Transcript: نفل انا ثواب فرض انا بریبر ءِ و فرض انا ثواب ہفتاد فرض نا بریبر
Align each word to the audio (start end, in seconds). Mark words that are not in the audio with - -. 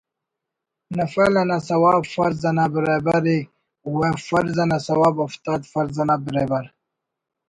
نفل 0.97 1.33
انا 1.43 1.57
ثواب 1.69 2.03
فرض 2.15 2.41
انا 2.51 2.65
بریبر 2.73 3.23
ءِ 3.37 3.39
و 3.95 3.99
فرض 4.29 4.55
انا 4.65 4.77
ثواب 4.87 5.15
ہفتاد 5.25 5.61
فرض 5.73 5.95
نا 6.07 6.15
بریبر 6.23 6.65